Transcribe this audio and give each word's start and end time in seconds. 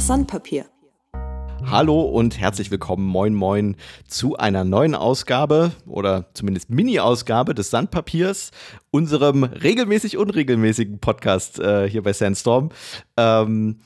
Sandpapier. 0.00 0.66
Hallo 1.64 2.02
und 2.02 2.40
herzlich 2.40 2.70
willkommen, 2.70 3.06
moin 3.06 3.34
moin, 3.34 3.76
zu 4.08 4.36
einer 4.36 4.64
neuen 4.64 4.94
Ausgabe 4.94 5.72
oder 5.86 6.26
zumindest 6.34 6.70
Mini-Ausgabe 6.70 7.54
des 7.54 7.70
Sandpapiers, 7.70 8.50
unserem 8.90 9.44
regelmäßig 9.44 10.16
unregelmäßigen 10.16 10.98
Podcast 10.98 11.60
äh, 11.60 11.88
hier 11.88 12.02
bei 12.02 12.12
Sandstorm. 12.12 12.70
Ähm, 13.16 13.78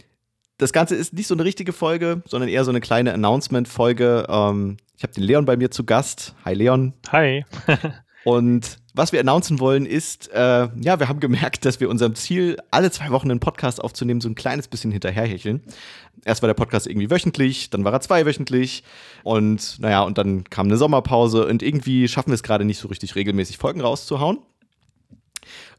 das 0.58 0.72
Ganze 0.72 0.94
ist 0.94 1.12
nicht 1.12 1.26
so 1.26 1.34
eine 1.34 1.44
richtige 1.44 1.72
Folge, 1.72 2.22
sondern 2.26 2.48
eher 2.48 2.64
so 2.64 2.70
eine 2.70 2.80
kleine 2.80 3.12
Announcement-Folge. 3.12 4.26
Ähm, 4.28 4.78
ich 4.96 5.02
habe 5.02 5.12
den 5.12 5.24
Leon 5.24 5.44
bei 5.44 5.56
mir 5.56 5.70
zu 5.70 5.84
Gast. 5.84 6.34
Hi 6.44 6.54
Leon. 6.54 6.94
Hi. 7.12 7.44
und 8.26 8.78
was 8.92 9.12
wir 9.12 9.20
announcen 9.20 9.60
wollen 9.60 9.86
ist, 9.86 10.32
äh, 10.32 10.68
ja, 10.80 10.98
wir 10.98 11.08
haben 11.08 11.20
gemerkt, 11.20 11.64
dass 11.64 11.78
wir 11.78 11.88
unserem 11.88 12.16
Ziel, 12.16 12.56
alle 12.72 12.90
zwei 12.90 13.10
Wochen 13.10 13.30
einen 13.30 13.38
Podcast 13.38 13.80
aufzunehmen, 13.80 14.20
so 14.20 14.28
ein 14.28 14.34
kleines 14.34 14.66
bisschen 14.66 14.90
hinterherhecheln. 14.90 15.62
Erst 16.24 16.42
war 16.42 16.48
der 16.48 16.54
Podcast 16.54 16.88
irgendwie 16.88 17.08
wöchentlich, 17.08 17.70
dann 17.70 17.84
war 17.84 17.92
er 17.92 18.00
zweiwöchentlich 18.00 18.82
und 19.22 19.78
naja, 19.78 20.02
und 20.02 20.18
dann 20.18 20.42
kam 20.42 20.66
eine 20.66 20.76
Sommerpause 20.76 21.46
und 21.46 21.62
irgendwie 21.62 22.08
schaffen 22.08 22.30
wir 22.30 22.34
es 22.34 22.42
gerade 22.42 22.64
nicht 22.64 22.80
so 22.80 22.88
richtig 22.88 23.14
regelmäßig 23.14 23.58
Folgen 23.58 23.80
rauszuhauen, 23.80 24.38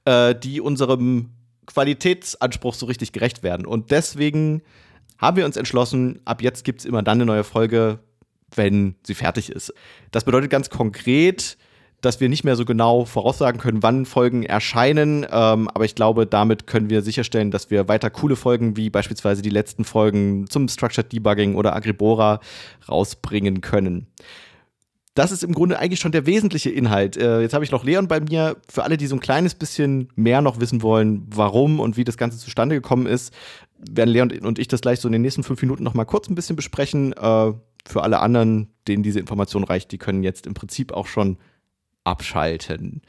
äh, 0.06 0.34
die 0.34 0.62
unserem 0.62 1.32
Qualitätsanspruch 1.66 2.76
so 2.76 2.86
richtig 2.86 3.12
gerecht 3.12 3.44
werden. 3.44 3.66
Und 3.66 3.92
deswegen 3.92 4.62
haben 5.18 5.36
wir 5.36 5.44
uns 5.44 5.58
entschlossen, 5.58 6.22
ab 6.24 6.42
jetzt 6.42 6.64
gibt 6.64 6.80
es 6.80 6.86
immer 6.86 7.04
dann 7.04 7.18
eine 7.18 7.26
neue 7.26 7.44
Folge, 7.44 8.00
wenn 8.56 8.96
sie 9.06 9.16
fertig 9.16 9.52
ist. 9.52 9.74
Das 10.12 10.24
bedeutet 10.24 10.50
ganz 10.50 10.70
konkret, 10.70 11.58
dass 12.02 12.20
wir 12.20 12.30
nicht 12.30 12.44
mehr 12.44 12.56
so 12.56 12.64
genau 12.64 13.06
voraussagen 13.06 13.60
können, 13.60 13.82
wann 13.82 14.06
Folgen 14.06 14.44
erscheinen. 14.44 15.26
Ähm, 15.32 15.68
aber 15.70 15.86
ich 15.86 15.96
glaube, 15.96 16.28
damit 16.28 16.68
können 16.68 16.90
wir 16.90 17.02
sicherstellen, 17.02 17.50
dass 17.50 17.72
wir 17.72 17.88
weiter 17.88 18.10
coole 18.10 18.36
Folgen 18.36 18.78
wie 18.78 18.90
beispielsweise 18.90 19.42
die 19.42 19.50
letzten 19.50 19.84
Folgen 19.84 20.48
zum 20.48 20.68
Structured 20.68 21.12
Debugging 21.12 21.56
oder 21.56 21.76
Agribora 21.76 22.40
rausbringen 22.88 23.62
können. 23.62 24.08
Das 25.16 25.32
ist 25.32 25.44
im 25.44 25.54
Grunde 25.54 25.80
eigentlich 25.80 26.00
schon 26.00 26.12
der 26.12 26.28
wesentliche 26.28 26.70
Inhalt. 26.70 27.18
Äh, 27.18 27.42
jetzt 27.42 27.56
habe 27.56 27.66
ich 27.66 27.72
noch 27.72 27.84
Leon 27.84 28.08
bei 28.08 28.20
mir. 28.20 28.56
Für 28.70 28.84
alle, 28.84 28.98
die 28.98 29.08
so 29.08 29.16
ein 29.16 29.20
kleines 29.20 29.56
bisschen 29.56 30.10
mehr 30.16 30.42
noch 30.42 30.60
wissen 30.60 30.84
wollen, 30.84 31.26
warum 31.34 31.80
und 31.80 31.98
wie 31.98 32.04
das 32.04 32.18
Ganze 32.18 32.38
zustande 32.38 32.76
gekommen 32.76 33.08
ist, 33.08 33.34
werden 33.80 34.12
Leon 34.12 34.32
und 34.32 34.60
ich 34.60 34.68
das 34.68 34.82
gleich 34.82 35.00
so 35.00 35.08
in 35.08 35.14
den 35.14 35.24
nächsten 35.24 35.42
fünf 35.42 35.60
Minuten 35.64 35.84
noch 35.84 35.96
mal 35.96 36.06
kurz 36.06 36.30
ein 36.30 36.36
bisschen 36.36 36.56
besprechen. 36.56 37.14
Äh, 37.14 37.54
für 37.88 38.04
alle 38.04 38.20
anderen, 38.20 38.68
denen 38.88 39.02
diese 39.02 39.20
Information 39.20 39.64
reicht, 39.64 39.92
die 39.92 39.98
können 39.98 40.22
jetzt 40.22 40.46
im 40.46 40.54
Prinzip 40.54 40.92
auch 40.92 41.08
schon 41.08 41.38
abschalten. 42.08 43.02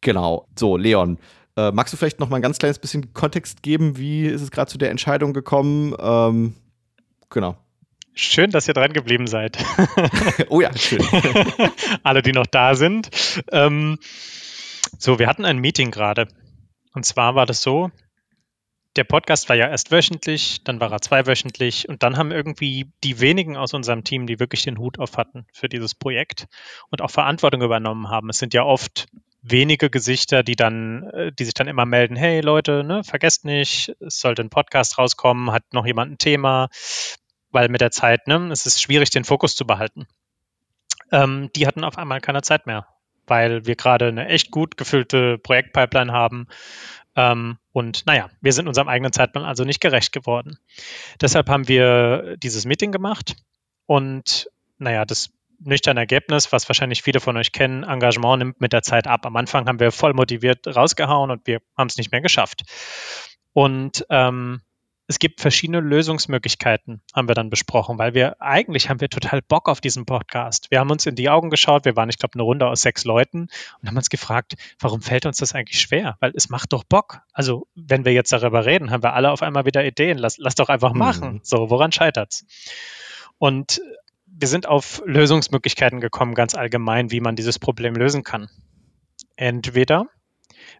Genau. 0.00 0.46
So, 0.56 0.76
Leon, 0.76 1.18
äh, 1.56 1.70
magst 1.72 1.92
du 1.92 1.96
vielleicht 1.96 2.20
noch 2.20 2.28
mal 2.28 2.36
ein 2.36 2.42
ganz 2.42 2.58
kleines 2.58 2.78
bisschen 2.78 3.12
Kontext 3.14 3.62
geben? 3.62 3.96
Wie 3.96 4.26
ist 4.26 4.42
es 4.42 4.50
gerade 4.50 4.70
zu 4.70 4.78
der 4.78 4.90
Entscheidung 4.90 5.32
gekommen? 5.32 5.94
Ähm, 5.98 6.54
genau. 7.30 7.56
Schön, 8.14 8.50
dass 8.50 8.68
ihr 8.68 8.74
dran 8.74 8.92
geblieben 8.92 9.26
seid. 9.26 9.58
oh 10.48 10.60
ja, 10.60 10.76
schön. 10.76 11.04
Alle, 12.02 12.22
die 12.22 12.32
noch 12.32 12.46
da 12.46 12.74
sind. 12.74 13.10
Ähm, 13.50 13.98
so, 14.98 15.18
wir 15.18 15.26
hatten 15.26 15.44
ein 15.44 15.58
Meeting 15.58 15.90
gerade. 15.90 16.28
Und 16.92 17.04
zwar 17.04 17.34
war 17.34 17.46
das 17.46 17.60
so, 17.60 17.90
der 18.96 19.04
Podcast 19.04 19.48
war 19.48 19.56
ja 19.56 19.68
erst 19.68 19.90
wöchentlich, 19.90 20.62
dann 20.64 20.80
war 20.80 20.92
er 20.92 21.00
zweiwöchentlich 21.00 21.88
und 21.88 22.02
dann 22.02 22.16
haben 22.16 22.30
irgendwie 22.30 22.90
die 23.02 23.20
wenigen 23.20 23.56
aus 23.56 23.74
unserem 23.74 24.04
Team, 24.04 24.26
die 24.26 24.38
wirklich 24.38 24.62
den 24.62 24.78
Hut 24.78 24.98
auf 24.98 25.16
hatten 25.16 25.46
für 25.52 25.68
dieses 25.68 25.94
Projekt 25.94 26.46
und 26.90 27.02
auch 27.02 27.10
Verantwortung 27.10 27.62
übernommen 27.62 28.08
haben. 28.08 28.30
Es 28.30 28.38
sind 28.38 28.54
ja 28.54 28.62
oft 28.62 29.06
wenige 29.42 29.90
Gesichter, 29.90 30.42
die 30.42 30.56
dann, 30.56 31.04
äh, 31.10 31.32
die 31.32 31.44
sich 31.44 31.54
dann 31.54 31.68
immer 31.68 31.86
melden, 31.86 32.16
hey 32.16 32.40
Leute, 32.40 32.82
ne, 32.84 33.04
vergesst 33.04 33.44
nicht, 33.44 33.94
es 34.00 34.20
sollte 34.20 34.42
ein 34.42 34.50
Podcast 34.50 34.96
rauskommen, 34.96 35.52
hat 35.52 35.64
noch 35.72 35.86
jemand 35.86 36.12
ein 36.12 36.18
Thema, 36.18 36.68
weil 37.50 37.68
mit 37.68 37.80
der 37.80 37.90
Zeit, 37.90 38.26
ne, 38.26 38.48
es 38.50 38.64
ist 38.64 38.80
schwierig, 38.80 39.10
den 39.10 39.24
Fokus 39.24 39.54
zu 39.54 39.66
behalten. 39.66 40.06
Ähm, 41.12 41.50
die 41.54 41.66
hatten 41.66 41.84
auf 41.84 41.98
einmal 41.98 42.20
keine 42.20 42.42
Zeit 42.42 42.66
mehr, 42.66 42.86
weil 43.26 43.66
wir 43.66 43.76
gerade 43.76 44.06
eine 44.08 44.28
echt 44.28 44.50
gut 44.50 44.76
gefüllte 44.76 45.38
Projektpipeline 45.38 46.12
haben 46.12 46.46
ähm, 47.16 47.58
und 47.72 48.06
naja, 48.06 48.30
wir 48.40 48.52
sind 48.52 48.68
unserem 48.68 48.88
eigenen 48.88 49.12
Zeitplan 49.12 49.44
also 49.44 49.64
nicht 49.64 49.80
gerecht 49.80 50.12
geworden. 50.12 50.58
Deshalb 51.20 51.48
haben 51.48 51.68
wir 51.68 52.36
dieses 52.38 52.64
Meeting 52.64 52.92
gemacht 52.92 53.36
und 53.86 54.48
naja, 54.78 55.04
das 55.04 55.30
nüchterne 55.60 56.00
Ergebnis, 56.00 56.52
was 56.52 56.68
wahrscheinlich 56.68 57.02
viele 57.02 57.20
von 57.20 57.36
euch 57.36 57.52
kennen, 57.52 57.84
Engagement 57.84 58.38
nimmt 58.38 58.60
mit 58.60 58.72
der 58.72 58.82
Zeit 58.82 59.06
ab. 59.06 59.24
Am 59.24 59.36
Anfang 59.36 59.66
haben 59.66 59.80
wir 59.80 59.92
voll 59.92 60.12
motiviert 60.12 60.66
rausgehauen 60.66 61.30
und 61.30 61.46
wir 61.46 61.60
haben 61.76 61.86
es 61.86 61.96
nicht 61.96 62.10
mehr 62.10 62.20
geschafft. 62.20 62.62
Und 63.52 64.04
ähm, 64.10 64.60
es 65.06 65.18
gibt 65.18 65.40
verschiedene 65.40 65.80
Lösungsmöglichkeiten, 65.80 67.02
haben 67.14 67.28
wir 67.28 67.34
dann 67.34 67.50
besprochen, 67.50 67.98
weil 67.98 68.14
wir 68.14 68.40
eigentlich 68.40 68.88
haben 68.88 69.00
wir 69.00 69.10
total 69.10 69.42
Bock 69.42 69.68
auf 69.68 69.80
diesen 69.80 70.06
Podcast. 70.06 70.70
Wir 70.70 70.80
haben 70.80 70.90
uns 70.90 71.04
in 71.04 71.14
die 71.14 71.28
Augen 71.28 71.50
geschaut, 71.50 71.84
wir 71.84 71.94
waren, 71.94 72.08
ich 72.08 72.18
glaube, 72.18 72.34
eine 72.34 72.42
Runde 72.42 72.66
aus 72.66 72.80
sechs 72.80 73.04
Leuten 73.04 73.48
und 73.80 73.88
haben 73.88 73.96
uns 73.96 74.08
gefragt, 74.08 74.54
warum 74.80 75.02
fällt 75.02 75.26
uns 75.26 75.36
das 75.38 75.54
eigentlich 75.54 75.80
schwer? 75.80 76.16
Weil 76.20 76.32
es 76.34 76.48
macht 76.48 76.72
doch 76.72 76.84
Bock. 76.84 77.20
Also, 77.32 77.66
wenn 77.74 78.04
wir 78.04 78.12
jetzt 78.12 78.32
darüber 78.32 78.64
reden, 78.64 78.90
haben 78.90 79.02
wir 79.02 79.12
alle 79.12 79.30
auf 79.30 79.42
einmal 79.42 79.66
wieder 79.66 79.84
Ideen. 79.84 80.16
Lass, 80.16 80.38
lass 80.38 80.54
doch 80.54 80.70
einfach 80.70 80.94
machen. 80.94 81.34
Mhm. 81.34 81.40
So, 81.42 81.68
woran 81.68 81.92
scheitert's? 81.92 82.46
Und 83.36 83.82
wir 84.26 84.48
sind 84.48 84.66
auf 84.66 85.02
Lösungsmöglichkeiten 85.04 86.00
gekommen, 86.00 86.34
ganz 86.34 86.54
allgemein, 86.54 87.10
wie 87.10 87.20
man 87.20 87.36
dieses 87.36 87.58
Problem 87.58 87.94
lösen 87.94 88.24
kann. 88.24 88.48
Entweder 89.36 90.06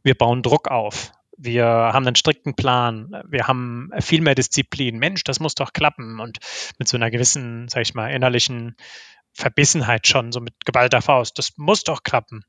wir 0.03 0.15
bauen 0.15 0.43
Druck 0.43 0.69
auf. 0.69 1.13
Wir 1.37 1.67
haben 1.67 2.07
einen 2.07 2.17
strikten 2.17 2.55
Plan. 2.55 3.23
Wir 3.29 3.49
haben 3.49 3.91
viel 4.01 4.21
mehr 4.21 4.35
Disziplin. 4.35 4.99
Mensch, 4.99 5.25
das 5.25 5.41
muss 5.41 5.55
doch 5.55 5.73
klappen. 5.73 6.21
Und 6.21 6.39
mit 6.79 6.89
so 6.89 6.97
einer 6.97 7.11
gewissen, 7.11 7.69
sag 7.69 7.83
ich 7.83 7.95
mal, 7.95 8.11
innerlichen 8.13 8.77
Verbissenheit 9.33 10.07
schon, 10.07 10.33
so 10.33 10.41
mit 10.41 10.65
geballter 10.65 11.03
Faust. 11.03 11.39
Das 11.39 11.57
muss 11.57 11.83
doch 11.83 12.03
klappen. 12.03 12.45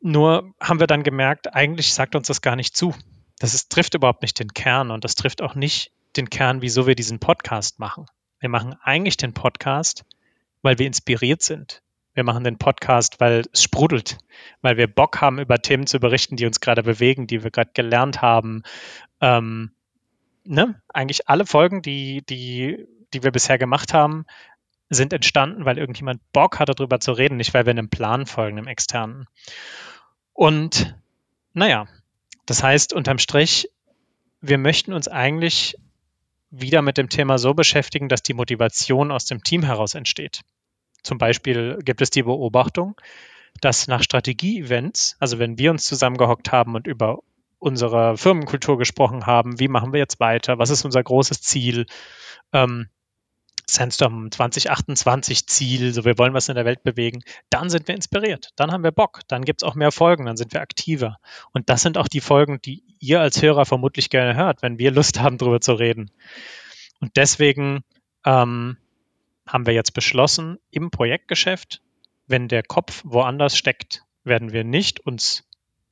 Nur 0.00 0.52
haben 0.60 0.80
wir 0.80 0.86
dann 0.86 1.04
gemerkt, 1.04 1.54
eigentlich 1.54 1.94
sagt 1.94 2.16
uns 2.16 2.26
das 2.26 2.40
gar 2.40 2.56
nicht 2.56 2.76
zu. 2.76 2.94
Das 3.38 3.54
ist, 3.54 3.70
trifft 3.70 3.94
überhaupt 3.94 4.22
nicht 4.22 4.38
den 4.38 4.52
Kern 4.52 4.90
und 4.90 5.04
das 5.04 5.14
trifft 5.14 5.42
auch 5.42 5.54
nicht 5.54 5.92
den 6.16 6.30
Kern, 6.30 6.62
wieso 6.62 6.86
wir 6.86 6.94
diesen 6.94 7.18
Podcast 7.18 7.78
machen. 7.78 8.06
Wir 8.40 8.48
machen 8.48 8.74
eigentlich 8.82 9.16
den 9.16 9.34
Podcast, 9.34 10.04
weil 10.62 10.78
wir 10.78 10.86
inspiriert 10.86 11.42
sind. 11.42 11.81
Wir 12.14 12.24
machen 12.24 12.44
den 12.44 12.58
Podcast, 12.58 13.20
weil 13.20 13.44
es 13.52 13.62
sprudelt, 13.62 14.18
weil 14.60 14.76
wir 14.76 14.86
Bock 14.86 15.20
haben, 15.20 15.38
über 15.38 15.58
Themen 15.58 15.86
zu 15.86 15.98
berichten, 15.98 16.36
die 16.36 16.46
uns 16.46 16.60
gerade 16.60 16.82
bewegen, 16.82 17.26
die 17.26 17.42
wir 17.42 17.50
gerade 17.50 17.70
gelernt 17.72 18.20
haben. 18.20 18.62
Ähm, 19.20 19.72
ne? 20.44 20.80
Eigentlich 20.88 21.28
alle 21.28 21.46
Folgen, 21.46 21.80
die, 21.80 22.22
die, 22.26 22.86
die 23.14 23.22
wir 23.22 23.30
bisher 23.30 23.58
gemacht 23.58 23.94
haben, 23.94 24.26
sind 24.90 25.12
entstanden, 25.12 25.64
weil 25.64 25.78
irgendjemand 25.78 26.20
Bock 26.32 26.58
hatte, 26.58 26.74
darüber 26.74 27.00
zu 27.00 27.12
reden, 27.12 27.38
nicht 27.38 27.54
weil 27.54 27.64
wir 27.64 27.70
einem 27.70 27.88
Plan 27.88 28.26
folgen, 28.26 28.58
einem 28.58 28.68
externen. 28.68 29.26
Und 30.34 30.94
naja, 31.54 31.86
das 32.46 32.62
heißt 32.62 32.92
unterm 32.92 33.18
Strich, 33.18 33.70
wir 34.40 34.58
möchten 34.58 34.92
uns 34.92 35.08
eigentlich 35.08 35.76
wieder 36.50 36.82
mit 36.82 36.98
dem 36.98 37.08
Thema 37.08 37.38
so 37.38 37.54
beschäftigen, 37.54 38.08
dass 38.08 38.22
die 38.22 38.34
Motivation 38.34 39.10
aus 39.10 39.24
dem 39.24 39.42
Team 39.42 39.62
heraus 39.62 39.94
entsteht. 39.94 40.42
Zum 41.02 41.18
Beispiel 41.18 41.78
gibt 41.84 42.00
es 42.00 42.10
die 42.10 42.22
Beobachtung, 42.22 42.94
dass 43.60 43.88
nach 43.88 44.02
Strategie-Events, 44.02 45.16
also 45.18 45.38
wenn 45.38 45.58
wir 45.58 45.70
uns 45.70 45.84
zusammengehockt 45.84 46.52
haben 46.52 46.74
und 46.74 46.86
über 46.86 47.18
unsere 47.58 48.16
Firmenkultur 48.16 48.78
gesprochen 48.78 49.26
haben, 49.26 49.60
wie 49.60 49.68
machen 49.68 49.92
wir 49.92 50.00
jetzt 50.00 50.20
weiter, 50.20 50.58
was 50.58 50.70
ist 50.70 50.84
unser 50.84 51.02
großes 51.02 51.42
Ziel, 51.42 51.86
ähm, 52.52 52.88
Sandstorm 53.68 54.30
2028 54.30 55.46
Ziel, 55.46 55.92
so 55.92 56.04
wir 56.04 56.18
wollen 56.18 56.34
was 56.34 56.48
in 56.48 56.56
der 56.56 56.64
Welt 56.64 56.82
bewegen, 56.82 57.22
dann 57.48 57.70
sind 57.70 57.86
wir 57.86 57.94
inspiriert, 57.94 58.50
dann 58.56 58.72
haben 58.72 58.82
wir 58.82 58.90
Bock, 58.90 59.20
dann 59.28 59.44
gibt 59.44 59.62
es 59.62 59.68
auch 59.68 59.76
mehr 59.76 59.92
Folgen, 59.92 60.26
dann 60.26 60.36
sind 60.36 60.52
wir 60.52 60.60
aktiver. 60.60 61.18
Und 61.52 61.70
das 61.70 61.82
sind 61.82 61.96
auch 61.96 62.08
die 62.08 62.20
Folgen, 62.20 62.60
die 62.60 62.82
ihr 62.98 63.20
als 63.20 63.40
Hörer 63.40 63.64
vermutlich 63.64 64.10
gerne 64.10 64.34
hört, 64.36 64.62
wenn 64.62 64.78
wir 64.78 64.90
Lust 64.90 65.20
haben, 65.20 65.38
darüber 65.38 65.60
zu 65.60 65.74
reden. 65.74 66.10
Und 67.00 67.12
deswegen 67.16 67.84
ähm, 68.26 68.76
haben 69.52 69.66
wir 69.66 69.74
jetzt 69.74 69.92
beschlossen, 69.92 70.58
im 70.70 70.90
Projektgeschäft, 70.90 71.82
wenn 72.26 72.48
der 72.48 72.62
Kopf 72.62 73.02
woanders 73.04 73.56
steckt, 73.56 74.02
werden 74.24 74.52
wir 74.52 74.64
nicht 74.64 75.00
uns 75.00 75.44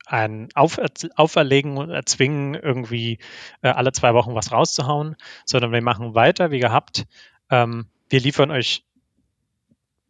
ein 0.07 0.49
auf, 0.55 0.79
auferlegen 1.15 1.77
und 1.77 1.91
erzwingen, 1.91 2.55
irgendwie 2.55 3.19
äh, 3.61 3.69
alle 3.69 3.91
zwei 3.91 4.13
Wochen 4.15 4.33
was 4.33 4.51
rauszuhauen, 4.51 5.15
sondern 5.45 5.71
wir 5.71 5.81
machen 5.81 6.15
weiter 6.15 6.49
wie 6.49 6.59
gehabt. 6.59 7.05
Ähm, 7.51 7.85
wir 8.09 8.19
liefern 8.19 8.49
euch 8.49 8.83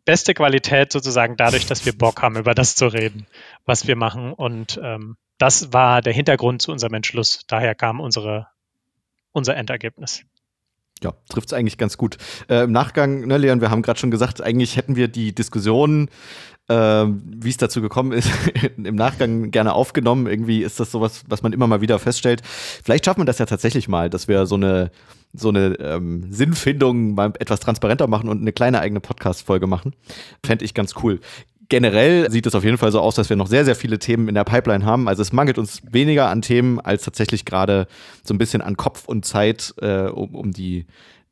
beste 0.05 0.33
Qualität 0.33 0.91
sozusagen 0.91 1.35
dadurch, 1.35 1.65
dass 1.67 1.85
wir 1.85 1.95
Bock 1.95 2.21
haben, 2.21 2.37
über 2.37 2.55
das 2.55 2.75
zu 2.75 2.87
reden, 2.87 3.27
was 3.65 3.85
wir 3.85 3.97
machen. 3.97 4.33
Und 4.33 4.79
ähm, 4.81 5.17
das 5.37 5.73
war 5.73 6.01
der 6.01 6.13
Hintergrund 6.13 6.61
zu 6.61 6.71
unserem 6.71 6.93
Entschluss. 6.93 7.45
Daher 7.47 7.75
kam 7.75 7.99
unsere, 7.99 8.47
unser 9.33 9.55
Endergebnis. 9.57 10.23
Ja, 11.03 11.13
trifft 11.29 11.47
es 11.47 11.53
eigentlich 11.53 11.77
ganz 11.77 11.97
gut. 11.97 12.17
Äh, 12.47 12.63
Im 12.63 12.71
Nachgang, 12.71 13.25
ne, 13.25 13.37
Leon, 13.37 13.59
wir 13.59 13.71
haben 13.71 13.81
gerade 13.81 13.99
schon 13.99 14.11
gesagt, 14.11 14.41
eigentlich 14.41 14.77
hätten 14.77 14.95
wir 14.95 15.07
die 15.07 15.33
Diskussion 15.33 16.09
ähm, 16.71 17.21
wie 17.25 17.49
es 17.49 17.57
dazu 17.57 17.81
gekommen 17.81 18.13
ist, 18.13 18.29
im 18.77 18.95
Nachgang 18.95 19.51
gerne 19.51 19.73
aufgenommen. 19.73 20.27
Irgendwie 20.27 20.63
ist 20.63 20.79
das 20.79 20.91
sowas, 20.91 21.23
was 21.27 21.41
man 21.41 21.51
immer 21.51 21.67
mal 21.67 21.81
wieder 21.81 21.99
feststellt. 21.99 22.41
Vielleicht 22.45 23.05
schaffen 23.05 23.21
wir 23.21 23.25
das 23.25 23.39
ja 23.39 23.45
tatsächlich 23.45 23.89
mal, 23.89 24.09
dass 24.09 24.29
wir 24.29 24.45
so 24.45 24.55
eine, 24.55 24.91
so 25.33 25.49
eine 25.49 25.75
ähm, 25.79 26.31
Sinnfindung 26.31 27.13
mal 27.13 27.33
etwas 27.39 27.59
transparenter 27.59 28.07
machen 28.07 28.29
und 28.29 28.39
eine 28.39 28.53
kleine 28.53 28.79
eigene 28.79 29.01
Podcast-Folge 29.01 29.67
machen. 29.67 29.93
Fände 30.45 30.63
ich 30.63 30.73
ganz 30.73 30.93
cool 31.03 31.19
generell 31.71 32.29
sieht 32.29 32.45
es 32.45 32.53
auf 32.53 32.65
jeden 32.65 32.77
Fall 32.77 32.91
so 32.91 32.99
aus, 32.99 33.15
dass 33.15 33.29
wir 33.29 33.37
noch 33.37 33.47
sehr, 33.47 33.63
sehr 33.63 33.77
viele 33.77 33.97
Themen 33.97 34.27
in 34.27 34.35
der 34.35 34.43
Pipeline 34.43 34.85
haben. 34.85 35.07
Also 35.07 35.21
es 35.21 35.31
mangelt 35.31 35.57
uns 35.57 35.81
weniger 35.89 36.27
an 36.27 36.41
Themen 36.41 36.81
als 36.81 37.03
tatsächlich 37.03 37.45
gerade 37.45 37.87
so 38.23 38.33
ein 38.33 38.37
bisschen 38.37 38.61
an 38.61 38.75
Kopf 38.75 39.05
und 39.07 39.25
Zeit, 39.25 39.73
äh, 39.81 40.07
um, 40.07 40.35
um 40.35 40.51
die, 40.51 40.85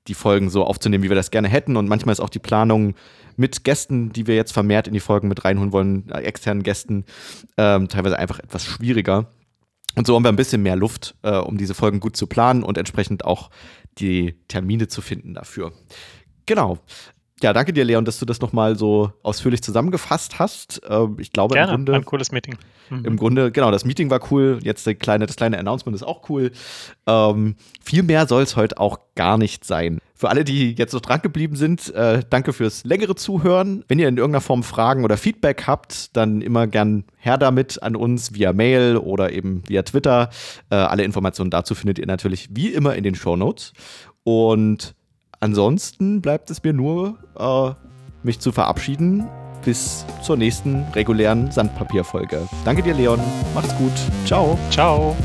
die 0.08 0.14
Folgen 0.14 0.50
so 0.50 0.64
aufzunehmen, 0.64 1.04
wie 1.04 1.10
wir 1.10 1.16
das 1.18 1.32
gerne 1.32 1.50
hätten. 1.50 1.76
Und 1.76 1.90
manchmal 1.90 2.14
ist 2.14 2.22
auch 2.22 2.30
die 2.30 2.40
Planung 2.40 2.96
mit 3.36 3.66
Gästen, 3.66 4.14
die 4.14 4.28
wir 4.28 4.36
jetzt 4.36 4.54
vermehrt 4.54 4.88
in 4.88 4.94
die 4.94 5.02
Folgen 5.02 5.28
mit 5.28 5.44
reinholen 5.44 5.74
wollen, 5.74 6.10
äh, 6.10 6.22
externen 6.22 6.64
Gästen, 6.64 7.04
ähm, 7.58 7.90
teilweise 7.90 8.18
einfach 8.18 8.40
etwas 8.40 8.64
schwieriger. 8.64 9.28
Und 9.98 10.08
so 10.08 10.16
haben 10.16 10.24
wir 10.24 10.30
ein 10.30 10.38
bisschen 10.38 10.64
mehr 10.64 10.78
Luft, 10.78 11.16
äh, 11.22 11.36
um 11.36 11.58
diese 11.58 11.74
Folgen 11.74 12.00
gut 12.00 12.16
zu 12.16 12.28
planen 12.28 12.64
und 12.64 12.78
entsprechend 12.78 13.26
auch 13.26 13.50
die 13.98 14.36
Termine 14.48 14.88
zu 14.88 15.02
finden 15.02 15.34
dafür. 15.34 15.74
Genau. 16.46 16.80
Ja, 17.42 17.54
danke 17.54 17.72
dir, 17.72 17.86
Leon, 17.86 18.04
dass 18.04 18.20
du 18.20 18.26
das 18.26 18.42
nochmal 18.42 18.76
so 18.76 19.14
ausführlich 19.24 19.64
zusammengefasst 19.64 20.40
hast. 20.40 20.82
Ähm, 20.90 21.16
ich 21.20 21.32
glaube, 21.32 21.54
Gerne, 21.56 21.72
im 21.72 21.78
Grunde. 21.86 21.96
ein 21.96 22.06
cooles 22.06 22.32
Meeting. 22.32 22.58
Mhm. 22.90 23.06
Im 23.06 23.18
Grunde, 23.18 23.52
genau, 23.52 23.72
das 23.72 23.86
Meeting 23.86 24.10
war 24.10 24.20
cool. 24.32 24.60
Jetzt 24.62 24.88
kleine, 25.00 25.26
das 25.26 25.38
kleine 25.38 25.58
Announcement 25.58 25.96
ist 25.96 26.04
auch 26.04 26.30
cool. 26.30 26.52
Ähm, 27.08 27.56
viel 27.82 28.04
mehr 28.04 28.28
soll 28.28 28.44
es 28.44 28.56
heute 28.56 28.78
auch 28.78 29.00
gar 29.16 29.38
nicht 29.38 29.64
sein. 29.64 30.00
Für 30.16 30.28
alle, 30.28 30.44
die 30.44 30.74
jetzt 30.74 30.94
noch 30.94 31.00
dran 31.00 31.22
geblieben 31.22 31.56
sind, 31.56 31.94
äh, 31.96 32.24
danke 32.30 32.52
fürs 32.52 32.84
längere 32.84 33.16
Zuhören. 33.16 33.86
Wenn 33.88 34.00
ihr 34.00 34.10
in 34.10 34.18
irgendeiner 34.18 34.42
Form 34.42 34.64
Fragen 34.64 35.06
oder 35.06 35.16
Feedback 35.16 35.66
habt, 35.66 36.16
dann 36.18 36.42
immer 36.42 36.68
gern 36.68 37.06
her 37.16 37.38
damit 37.38 37.82
an 37.82 37.96
uns 37.96 38.34
via 38.34 38.52
Mail 38.52 38.98
oder 38.98 39.32
eben 39.32 39.64
via 39.66 39.84
Twitter. 39.84 40.30
Äh, 40.70 40.76
alle 40.76 41.04
Informationen 41.04 41.52
dazu 41.52 41.74
findet 41.74 42.00
ihr 42.00 42.06
natürlich 42.06 42.50
wie 42.52 42.68
immer 42.68 42.96
in 42.96 43.06
den 43.06 43.16
Show 43.16 43.38
Notes. 43.38 43.72
Und 44.24 44.94
Ansonsten 45.40 46.22
bleibt 46.22 46.50
es 46.52 46.64
mir 46.64 46.74
nur, 46.74 47.18
äh, 47.38 47.72
mich 48.24 48.40
zu 48.40 48.52
verabschieden. 48.52 49.28
Bis 49.66 50.06
zur 50.24 50.38
nächsten 50.38 50.86
regulären 50.96 51.52
Sandpapierfolge. 51.52 52.48
Danke 52.64 52.82
dir, 52.82 52.94
Leon. 52.94 53.20
Macht's 53.54 53.76
gut. 53.78 53.92
Ciao. 54.26 54.58
Ciao. 54.70 55.16